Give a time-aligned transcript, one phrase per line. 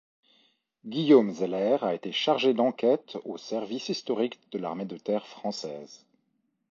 [0.87, 6.07] Guillaume Zeller a été chargé d'enquêtes au service historique de l'Armée de Terre française.